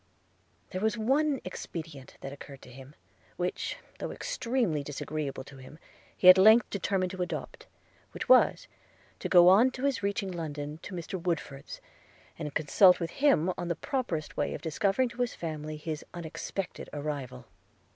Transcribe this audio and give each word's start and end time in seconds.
There 0.71 0.81
was 0.81 0.97
one 0.97 1.39
expedient 1.45 2.15
that 2.21 2.33
occurred, 2.33 2.67
which, 3.37 3.77
though 3.99 4.09
extremely 4.09 4.81
disagreeable 4.81 5.43
to 5.43 5.57
him, 5.57 5.77
he 6.17 6.27
at 6.27 6.39
length 6.39 6.71
determined 6.71 7.11
to 7.11 7.21
adopt– 7.21 7.67
which 8.11 8.27
was, 8.27 8.67
to 9.19 9.29
go 9.29 9.47
on 9.49 9.69
his 9.77 10.01
reaching 10.01 10.31
London 10.31 10.79
to 10.81 10.95
Mr. 10.95 11.21
Woodford's, 11.21 11.81
and 12.39 12.55
consult 12.55 12.99
with 12.99 13.11
him 13.21 13.53
on 13.59 13.67
the 13.67 13.75
properest 13.75 14.35
way 14.35 14.55
of 14.55 14.63
disovering 14.63 15.07
to 15.11 15.21
his 15.21 15.35
family 15.35 15.77
his 15.77 16.03
unexpected 16.15 16.89
arrival. 16.93 17.45